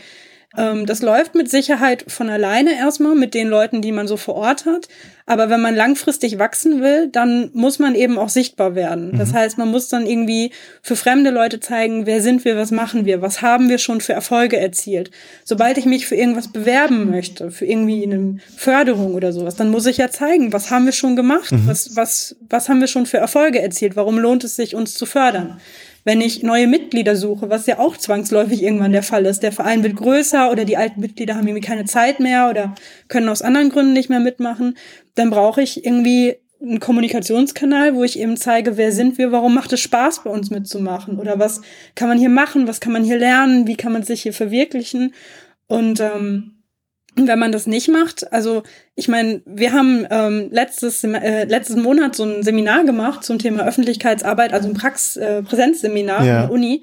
[0.56, 4.34] ähm, das läuft mit Sicherheit von alleine erstmal mit den Leuten, die man so vor
[4.34, 4.88] Ort hat.
[5.24, 9.12] Aber wenn man langfristig wachsen will, dann muss man eben auch sichtbar werden.
[9.12, 9.18] Mhm.
[9.18, 10.50] Das heißt, man muss dann irgendwie
[10.82, 14.12] für fremde Leute zeigen, wer sind wir, was machen wir, was haben wir schon für
[14.12, 15.12] Erfolge erzielt.
[15.44, 19.86] Sobald ich mich für irgendwas bewerben möchte, für irgendwie eine Förderung oder sowas, dann muss
[19.86, 21.68] ich ja zeigen, was haben wir schon gemacht, mhm.
[21.68, 25.06] was, was, was haben wir schon für Erfolge erzielt, warum lohnt es sich, uns zu
[25.06, 25.60] fördern
[26.04, 29.42] wenn ich neue Mitglieder suche, was ja auch zwangsläufig irgendwann der Fall ist.
[29.42, 32.74] Der Verein wird größer oder die alten Mitglieder haben irgendwie keine Zeit mehr oder
[33.08, 34.76] können aus anderen Gründen nicht mehr mitmachen,
[35.14, 39.72] dann brauche ich irgendwie einen Kommunikationskanal, wo ich eben zeige, wer sind wir, warum macht
[39.72, 41.18] es Spaß bei uns mitzumachen?
[41.18, 41.62] Oder was
[41.94, 45.14] kann man hier machen, was kann man hier lernen, wie kann man sich hier verwirklichen?
[45.68, 46.59] Und ähm,
[47.16, 48.62] wenn man das nicht macht, also
[48.94, 53.66] ich meine, wir haben ähm, letztes, äh, letzten Monat so ein Seminar gemacht zum Thema
[53.66, 56.34] Öffentlichkeitsarbeit, also ein Prax äh, Präsenzseminar ja.
[56.34, 56.82] an der Uni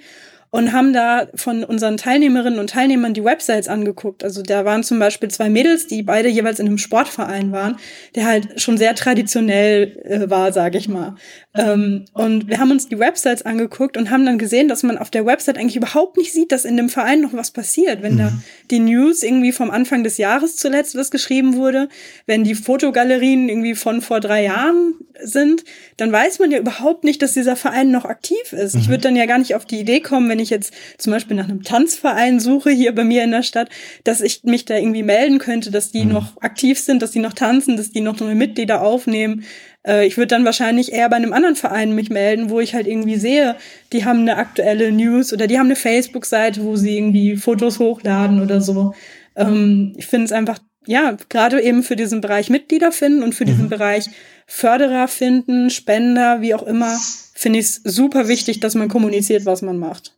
[0.50, 4.24] und haben da von unseren Teilnehmerinnen und Teilnehmern die Websites angeguckt.
[4.24, 7.78] Also da waren zum Beispiel zwei Mädels, die beide jeweils in einem Sportverein waren,
[8.16, 11.16] der halt schon sehr traditionell äh, war, sage ich mal.
[11.58, 15.10] Ähm, und wir haben uns die Websites angeguckt und haben dann gesehen, dass man auf
[15.10, 18.02] der Website eigentlich überhaupt nicht sieht, dass in dem Verein noch was passiert.
[18.02, 18.18] Wenn mhm.
[18.18, 18.34] da
[18.72, 21.90] die News irgendwie vom Anfang des Jahres zuletzt was geschrieben wurde,
[22.26, 25.64] wenn die Fotogalerien irgendwie von vor drei Jahren sind,
[25.98, 28.76] dann weiß man ja überhaupt nicht, dass dieser Verein noch aktiv ist.
[28.76, 28.82] Mhm.
[28.82, 31.36] Ich würde dann ja gar nicht auf die Idee kommen, wenn ich jetzt zum Beispiel
[31.36, 33.70] nach einem Tanzverein suche hier bei mir in der Stadt,
[34.04, 36.14] dass ich mich da irgendwie melden könnte, dass die mhm.
[36.14, 39.44] noch aktiv sind, dass die noch tanzen, dass die noch neue Mitglieder aufnehmen.
[39.88, 42.86] Äh, ich würde dann wahrscheinlich eher bei einem anderen Verein mich melden, wo ich halt
[42.86, 43.56] irgendwie sehe,
[43.94, 48.42] die haben eine aktuelle News oder die haben eine Facebook-Seite, wo sie irgendwie Fotos hochladen
[48.42, 48.94] oder so.
[49.36, 53.46] Ähm, ich finde es einfach, ja, gerade eben für diesen Bereich Mitglieder finden und für
[53.46, 53.70] diesen mhm.
[53.70, 54.10] Bereich
[54.46, 56.98] Förderer finden, Spender, wie auch immer,
[57.34, 60.18] finde ich es super wichtig, dass man kommuniziert, was man macht.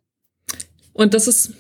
[0.93, 1.53] Und das ist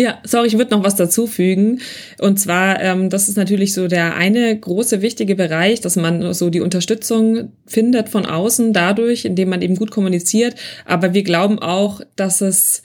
[0.00, 1.80] ja, sorry, ich würde noch was dazu fügen.
[2.18, 6.50] Und zwar, ähm, das ist natürlich so der eine große wichtige Bereich, dass man so
[6.50, 10.54] die Unterstützung findet von außen dadurch, indem man eben gut kommuniziert.
[10.86, 12.82] Aber wir glauben auch, dass es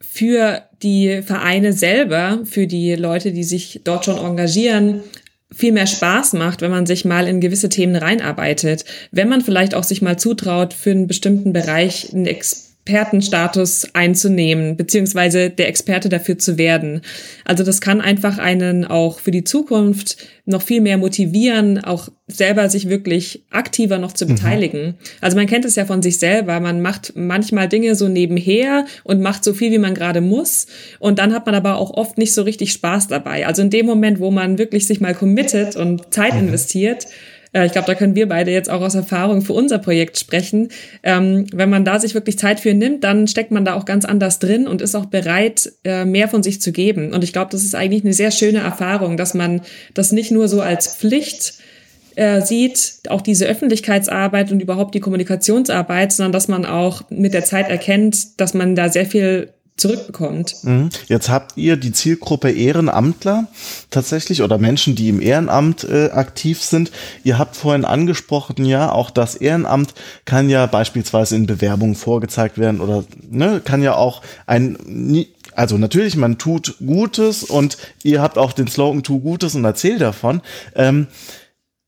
[0.00, 5.02] für die Vereine selber, für die Leute, die sich dort schon engagieren,
[5.54, 8.84] viel mehr Spaß macht, wenn man sich mal in gewisse Themen reinarbeitet.
[9.10, 14.76] Wenn man vielleicht auch sich mal zutraut, für einen bestimmten Bereich einen Ex Expertenstatus einzunehmen,
[14.76, 17.00] beziehungsweise der Experte dafür zu werden.
[17.44, 22.68] Also das kann einfach einen auch für die Zukunft noch viel mehr motivieren, auch selber
[22.68, 24.36] sich wirklich aktiver noch zu mhm.
[24.36, 24.94] beteiligen.
[25.20, 29.20] Also man kennt es ja von sich selber, man macht manchmal Dinge so nebenher und
[29.20, 30.68] macht so viel, wie man gerade muss.
[31.00, 33.48] Und dann hat man aber auch oft nicht so richtig Spaß dabei.
[33.48, 36.46] Also in dem Moment, wo man wirklich sich mal committet und Zeit mhm.
[36.46, 37.06] investiert,
[37.56, 40.68] äh, ich glaube, da können wir beide jetzt auch aus Erfahrung für unser Projekt sprechen.
[41.02, 44.04] Ähm, wenn man da sich wirklich Zeit für nimmt, dann steckt man da auch ganz
[44.04, 47.12] anders drin und ist auch bereit, äh, mehr von sich zu geben.
[47.12, 49.62] Und ich glaube, das ist eigentlich eine sehr schöne Erfahrung, dass man
[49.94, 51.54] das nicht nur so als Pflicht
[52.16, 57.44] äh, sieht, auch diese Öffentlichkeitsarbeit und überhaupt die Kommunikationsarbeit, sondern dass man auch mit der
[57.44, 60.54] Zeit erkennt, dass man da sehr viel zurückbekommt.
[60.62, 60.88] Mhm.
[61.06, 63.46] Jetzt habt ihr die Zielgruppe Ehrenamtler
[63.90, 66.90] tatsächlich oder Menschen, die im Ehrenamt äh, aktiv sind.
[67.24, 72.80] Ihr habt vorhin angesprochen, ja, auch das Ehrenamt kann ja beispielsweise in Bewerbungen vorgezeigt werden
[72.80, 78.52] oder ne, kann ja auch ein also natürlich, man tut Gutes und ihr habt auch
[78.52, 80.42] den Slogan Tu Gutes und erzählt davon.
[80.74, 81.06] Ähm,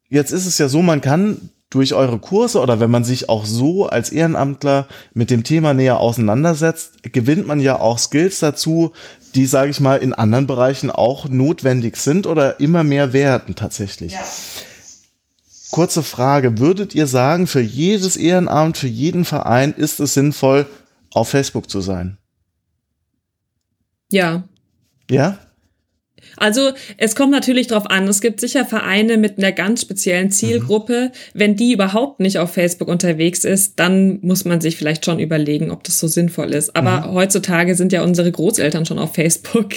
[0.08, 3.44] jetzt ist es ja so, man kann durch eure Kurse oder wenn man sich auch
[3.44, 8.92] so als Ehrenamtler mit dem Thema näher auseinandersetzt, gewinnt man ja auch Skills dazu,
[9.34, 14.12] die, sage ich mal, in anderen Bereichen auch notwendig sind oder immer mehr werden tatsächlich.
[14.12, 14.24] Ja.
[15.70, 20.66] Kurze Frage, würdet ihr sagen, für jedes Ehrenamt, für jeden Verein ist es sinnvoll,
[21.12, 22.16] auf Facebook zu sein?
[24.10, 24.44] Ja.
[25.10, 25.38] Ja?
[26.40, 28.06] Also es kommt natürlich drauf an.
[28.08, 31.10] Es gibt sicher Vereine mit einer ganz speziellen Zielgruppe.
[31.12, 31.18] Mhm.
[31.34, 35.70] Wenn die überhaupt nicht auf Facebook unterwegs ist, dann muss man sich vielleicht schon überlegen,
[35.70, 36.74] ob das so sinnvoll ist.
[36.76, 37.14] Aber mhm.
[37.14, 39.74] heutzutage sind ja unsere Großeltern schon auf Facebook.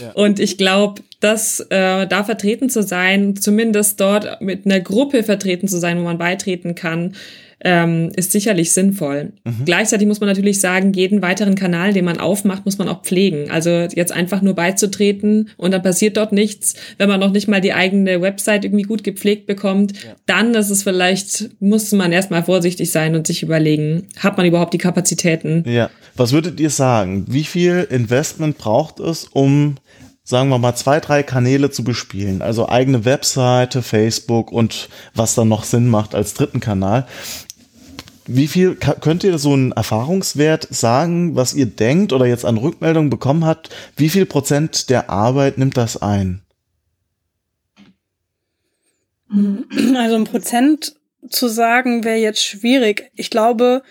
[0.00, 0.12] Ja.
[0.12, 5.68] Und ich glaube, dass äh, da vertreten zu sein, zumindest dort mit einer Gruppe vertreten
[5.68, 7.14] zu sein, wo man beitreten kann,
[7.64, 9.32] ähm, ist sicherlich sinnvoll.
[9.44, 9.64] Mhm.
[9.64, 13.50] Gleichzeitig muss man natürlich sagen, jeden weiteren Kanal, den man aufmacht, muss man auch pflegen.
[13.50, 17.62] Also jetzt einfach nur beizutreten und dann passiert dort nichts, wenn man noch nicht mal
[17.62, 20.14] die eigene Website irgendwie gut gepflegt bekommt, ja.
[20.26, 24.74] dann ist es vielleicht, muss man erstmal vorsichtig sein und sich überlegen, hat man überhaupt
[24.74, 25.64] die Kapazitäten?
[25.66, 25.90] Ja.
[26.16, 27.24] Was würdet ihr sagen?
[27.28, 29.76] Wie viel Investment braucht es, um
[30.26, 32.40] sagen wir mal, zwei, drei Kanäle zu bespielen.
[32.40, 37.06] Also eigene Webseite, Facebook und was dann noch Sinn macht als dritten Kanal.
[38.26, 43.10] Wie viel könnt ihr so einen Erfahrungswert sagen, was ihr denkt oder jetzt an Rückmeldungen
[43.10, 43.68] bekommen habt?
[43.96, 46.40] Wie viel Prozent der Arbeit nimmt das ein?
[49.28, 50.96] Also ein Prozent
[51.28, 53.10] zu sagen wäre jetzt schwierig.
[53.14, 53.82] Ich glaube,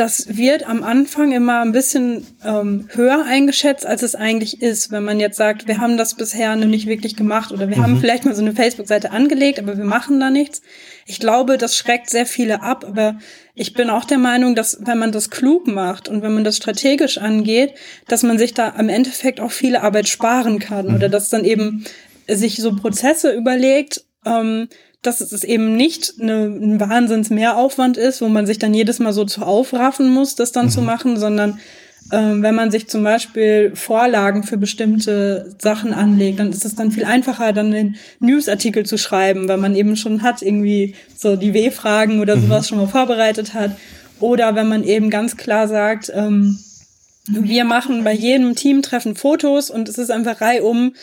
[0.00, 4.90] das wird am Anfang immer ein bisschen ähm, höher eingeschätzt, als es eigentlich ist.
[4.90, 7.82] Wenn man jetzt sagt, wir haben das bisher noch nicht wirklich gemacht oder wir mhm.
[7.82, 10.62] haben vielleicht mal so eine Facebook-Seite angelegt, aber wir machen da nichts.
[11.04, 13.18] Ich glaube, das schreckt sehr viele ab, aber
[13.54, 16.56] ich bin auch der Meinung, dass wenn man das klug macht und wenn man das
[16.56, 17.74] strategisch angeht,
[18.08, 20.94] dass man sich da am Endeffekt auch viele Arbeit sparen kann mhm.
[20.94, 21.84] oder dass dann eben
[22.26, 24.68] sich so Prozesse überlegt, ähm,
[25.02, 29.24] dass es eben nicht eine, ein Wahnsinns-Mehraufwand ist, wo man sich dann jedes Mal so
[29.24, 30.70] zu aufraffen muss, das dann mhm.
[30.70, 31.58] zu machen, sondern
[32.12, 36.90] ähm, wenn man sich zum Beispiel Vorlagen für bestimmte Sachen anlegt, dann ist es dann
[36.90, 41.54] viel einfacher, dann einen Newsartikel zu schreiben, weil man eben schon hat, irgendwie so die
[41.54, 42.42] W-Fragen oder mhm.
[42.42, 43.76] sowas schon mal vorbereitet hat.
[44.18, 46.58] Oder wenn man eben ganz klar sagt, ähm,
[47.26, 50.94] wir machen bei jedem Teamtreffen Fotos und es ist einfach reihum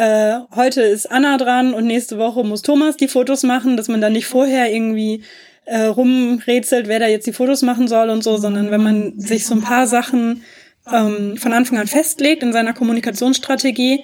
[0.00, 4.00] äh, heute ist Anna dran und nächste Woche muss Thomas die Fotos machen, dass man
[4.00, 5.24] dann nicht vorher irgendwie
[5.66, 9.46] äh, rumrätselt, wer da jetzt die Fotos machen soll und so, sondern wenn man sich
[9.46, 10.42] so ein paar Sachen
[10.90, 14.02] ähm, von Anfang an festlegt in seiner Kommunikationsstrategie,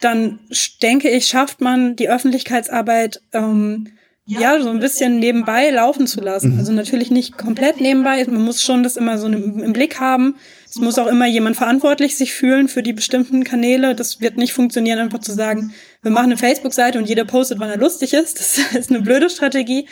[0.00, 0.38] dann
[0.82, 3.88] denke ich, schafft man die Öffentlichkeitsarbeit ähm,
[4.26, 6.52] ja, so ein bisschen nebenbei laufen zu lassen.
[6.52, 6.58] Mhm.
[6.58, 8.22] Also natürlich nicht komplett nebenbei.
[8.26, 10.36] Man muss schon das immer so im Blick haben.
[10.70, 13.94] Es muss auch immer jemand verantwortlich sich fühlen für die bestimmten Kanäle.
[13.94, 17.70] Das wird nicht funktionieren, einfach zu sagen, wir machen eine Facebook-Seite und jeder postet, wann
[17.70, 18.38] er lustig ist.
[18.38, 19.88] Das ist eine blöde Strategie.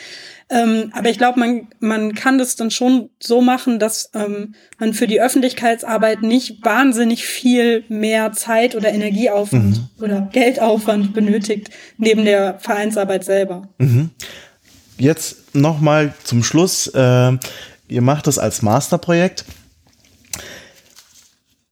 [0.49, 4.93] Ähm, aber ich glaube, man, man kann das dann schon so machen, dass ähm, man
[4.93, 10.03] für die Öffentlichkeitsarbeit nicht wahnsinnig viel mehr Zeit oder Energieaufwand mhm.
[10.03, 13.67] oder Geldaufwand benötigt, neben der Vereinsarbeit selber.
[13.79, 14.11] Mhm.
[14.97, 16.87] Jetzt nochmal zum Schluss.
[16.87, 17.37] Äh,
[17.89, 19.43] ihr macht das als Masterprojekt.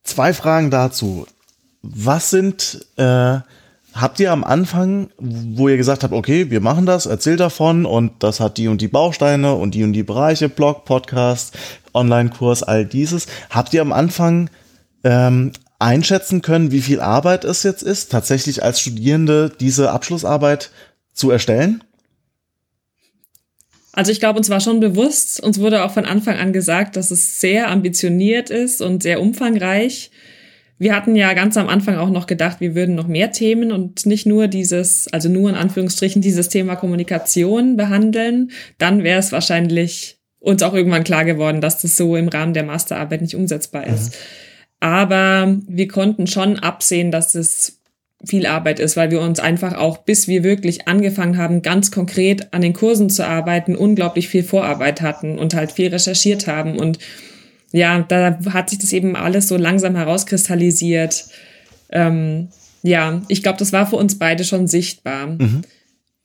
[0.06, 1.28] Zwei Fragen dazu.
[1.82, 3.40] Was sind äh,
[3.96, 8.12] Habt ihr am Anfang, wo ihr gesagt habt, okay, wir machen das, erzählt davon und
[8.24, 11.58] das hat die und die Bausteine und die und die Bereiche, Blog, Podcast,
[11.94, 14.50] Online-Kurs, all dieses, habt ihr am Anfang
[15.06, 20.72] ähm, einschätzen können, wie viel Arbeit es jetzt ist, tatsächlich als Studierende diese Abschlussarbeit
[21.14, 21.82] zu erstellen?
[23.96, 27.12] Also ich glaube, uns war schon bewusst, uns wurde auch von Anfang an gesagt, dass
[27.12, 30.12] es sehr ambitioniert ist und sehr umfangreich.
[30.78, 34.06] Wir hatten ja ganz am Anfang auch noch gedacht, wir würden noch mehr Themen und
[34.06, 38.52] nicht nur dieses, also nur in Anführungsstrichen dieses Thema Kommunikation behandeln.
[38.78, 42.64] Dann wäre es wahrscheinlich uns auch irgendwann klar geworden, dass das so im Rahmen der
[42.64, 44.12] Masterarbeit nicht umsetzbar ist.
[44.12, 44.20] Mhm.
[44.82, 47.80] Aber wir konnten schon absehen, dass es
[48.26, 52.54] viel Arbeit ist, weil wir uns einfach auch, bis wir wirklich angefangen haben, ganz konkret
[52.54, 57.00] an den Kursen zu arbeiten, unglaublich viel Vorarbeit hatten und halt viel recherchiert haben und
[57.72, 61.26] ja, da hat sich das eben alles so langsam herauskristallisiert.
[61.90, 62.48] Ähm,
[62.84, 65.28] ja, ich glaube, das war für uns beide schon sichtbar.
[65.28, 65.62] Mhm.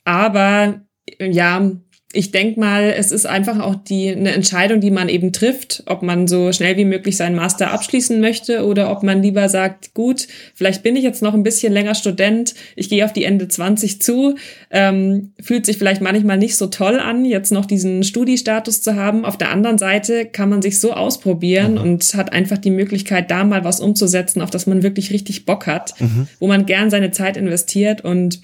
[0.04, 0.80] Aber
[1.18, 1.72] ja,
[2.12, 6.02] ich denke mal, es ist einfach auch die eine Entscheidung, die man eben trifft, ob
[6.02, 10.26] man so schnell wie möglich seinen Master abschließen möchte oder ob man lieber sagt, gut,
[10.54, 14.02] vielleicht bin ich jetzt noch ein bisschen länger Student, ich gehe auf die Ende 20
[14.02, 14.34] zu,
[14.72, 19.24] ähm, fühlt sich vielleicht manchmal nicht so toll an, jetzt noch diesen Studiestatus zu haben.
[19.24, 21.80] Auf der anderen Seite kann man sich so ausprobieren mhm.
[21.80, 25.68] und hat einfach die Möglichkeit, da mal was umzusetzen, auf das man wirklich richtig Bock
[25.68, 26.26] hat, mhm.
[26.40, 28.40] wo man gern seine Zeit investiert und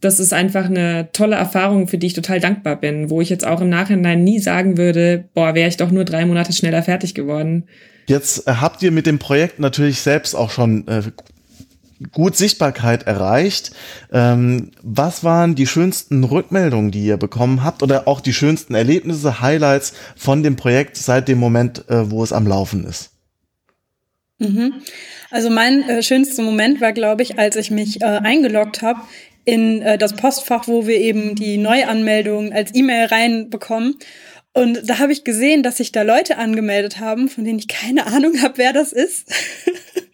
[0.00, 3.46] das ist einfach eine tolle Erfahrung, für die ich total dankbar bin, wo ich jetzt
[3.46, 7.14] auch im Nachhinein nie sagen würde, boah, wäre ich doch nur drei Monate schneller fertig
[7.14, 7.64] geworden.
[8.06, 11.02] Jetzt äh, habt ihr mit dem Projekt natürlich selbst auch schon äh,
[12.12, 13.72] gut Sichtbarkeit erreicht.
[14.12, 19.40] Ähm, was waren die schönsten Rückmeldungen, die ihr bekommen habt oder auch die schönsten Erlebnisse,
[19.40, 23.10] Highlights von dem Projekt seit dem Moment, äh, wo es am Laufen ist?
[24.38, 24.74] Mhm.
[25.30, 29.00] Also mein äh, schönster Moment war, glaube ich, als ich mich äh, eingeloggt habe
[29.46, 33.96] in äh, das Postfach, wo wir eben die Neuanmeldung als E-Mail reinbekommen.
[34.52, 38.06] Und da habe ich gesehen, dass sich da Leute angemeldet haben, von denen ich keine
[38.12, 39.32] Ahnung habe, wer das ist.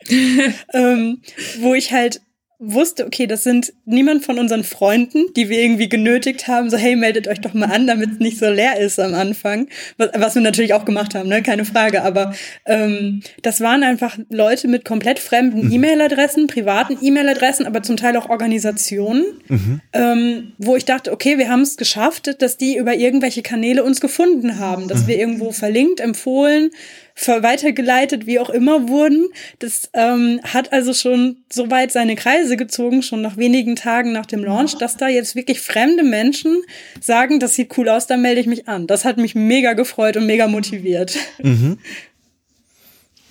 [0.75, 1.23] ähm,
[1.61, 2.21] wo ich halt
[2.65, 6.95] wusste, okay, das sind niemand von unseren Freunden, die wir irgendwie genötigt haben, so hey,
[6.95, 9.69] meldet euch doch mal an, damit es nicht so leer ist am Anfang.
[9.97, 11.43] Was, was wir natürlich auch gemacht haben, ne?
[11.43, 12.05] keine Frage.
[12.05, 15.73] Aber ähm, das waren einfach Leute mit komplett fremden mhm.
[15.73, 19.81] E-Mail-Adressen, privaten E-Mail-Adressen, aber zum Teil auch Organisationen, mhm.
[19.93, 24.01] ähm, wo ich dachte, okay, wir haben es geschafft, dass die über irgendwelche Kanäle uns
[24.01, 25.07] gefunden haben, dass mhm.
[25.09, 26.71] wir irgendwo verlinkt, empfohlen,
[27.15, 29.29] weitergeleitet, wie auch immer wurden.
[29.59, 34.27] Das ähm, hat also schon so weit seine Kreise gezogen, schon nach wenigen Tagen nach
[34.27, 36.63] dem Launch, dass da jetzt wirklich fremde Menschen
[37.01, 38.87] sagen, das sieht cool aus, da melde ich mich an.
[38.87, 41.17] Das hat mich mega gefreut und mega motiviert.
[41.43, 41.79] Mhm.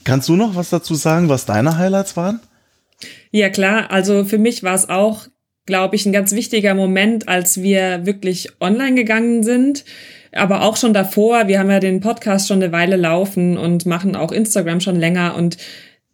[0.03, 2.39] Kannst du noch was dazu sagen, was deine Highlights waren?
[3.31, 3.91] Ja, klar.
[3.91, 5.27] Also für mich war es auch,
[5.65, 9.85] glaube ich, ein ganz wichtiger Moment, als wir wirklich online gegangen sind
[10.33, 14.15] aber auch schon davor, wir haben ja den Podcast schon eine Weile laufen und machen
[14.15, 15.57] auch Instagram schon länger und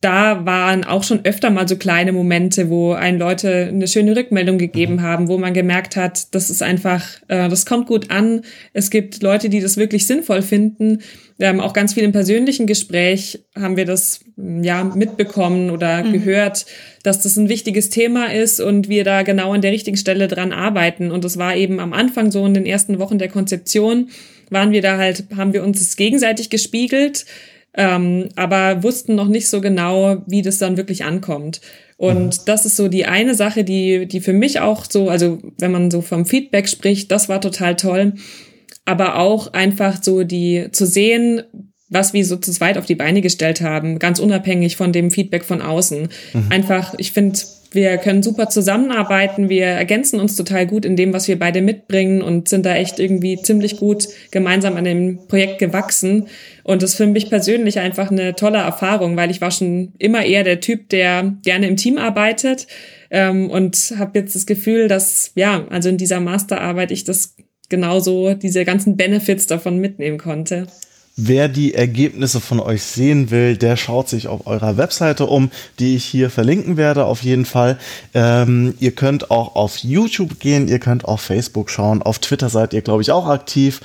[0.02, 4.60] da waren auch schon öfter mal so kleine Momente, wo ein Leute eine schöne Rückmeldung
[4.60, 5.02] gegeben mhm.
[5.02, 8.42] haben, wo man gemerkt hat, das ist einfach, äh, das kommt gut an.
[8.74, 11.00] Es gibt Leute, die das wirklich sinnvoll finden.
[11.40, 16.14] Ähm, auch ganz viel im persönlichen Gespräch haben wir das ja mitbekommen oder mhm.
[16.14, 16.66] gehört,
[17.04, 20.52] dass das ein wichtiges Thema ist und wir da genau an der richtigen Stelle dran
[20.52, 21.12] arbeiten.
[21.12, 24.10] Und das war eben am Anfang so in den ersten Wochen der Konzeption
[24.50, 27.26] waren wir da halt, haben wir uns das gegenseitig gespiegelt
[27.78, 31.62] ähm, aber wussten noch nicht so genau, wie das dann wirklich ankommt.
[31.96, 32.46] Und mhm.
[32.46, 35.92] das ist so die eine Sache, die, die für mich auch so, also wenn man
[35.92, 38.14] so vom Feedback spricht, das war total toll.
[38.88, 41.44] Aber auch einfach so die zu sehen,
[41.90, 45.44] was wir so zu zweit auf die Beine gestellt haben, ganz unabhängig von dem Feedback
[45.44, 46.10] von außen.
[46.34, 46.46] Mhm.
[46.50, 47.38] Einfach, ich finde,
[47.72, 52.22] wir können super zusammenarbeiten, wir ergänzen uns total gut in dem, was wir beide mitbringen
[52.22, 56.28] und sind da echt irgendwie ziemlich gut gemeinsam an dem Projekt gewachsen.
[56.64, 60.26] Und das ist für mich persönlich einfach eine tolle Erfahrung, weil ich war schon immer
[60.26, 62.68] eher der Typ, der gerne im Team arbeitet
[63.12, 67.36] ähm, und habe jetzt das Gefühl, dass, ja, also in dieser Masterarbeit ich das
[67.70, 70.68] genauso, diese ganzen Benefits davon mitnehmen konnte.
[71.20, 75.50] Wer die Ergebnisse von euch sehen will, der schaut sich auf eurer Webseite um,
[75.80, 77.80] die ich hier verlinken werde auf jeden Fall.
[78.14, 82.72] Ähm, ihr könnt auch auf YouTube gehen, ihr könnt auf Facebook schauen, auf Twitter seid
[82.74, 83.82] ihr, glaube ich, auch aktiv.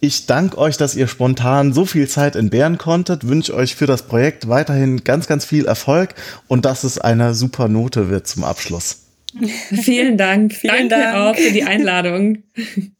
[0.00, 4.04] Ich danke euch, dass ihr spontan so viel Zeit entbehren konntet, wünsche euch für das
[4.04, 6.14] Projekt weiterhin ganz, ganz viel Erfolg
[6.48, 9.02] und dass es eine super Note wird zum Abschluss.
[9.82, 10.54] Vielen Dank.
[10.54, 11.16] Vielen Danke Dank.
[11.16, 12.38] auch für die Einladung.